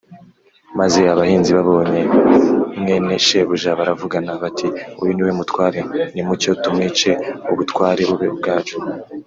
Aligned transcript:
maze 0.79 1.01
abahinzi 1.13 1.51
babonye 1.57 2.01
mwene 2.81 3.13
shebuja 3.25 3.77
baravugana 3.79 4.31
bati, 4.41 4.67
‘uyu 5.01 5.11
ni 5.13 5.23
we 5.25 5.31
mutware, 5.39 5.79
nimucyo 6.13 6.51
tumwice 6.63 7.09
ubutware 7.51 8.01
bube 8.09 8.27
ubwacu’ 8.35 8.77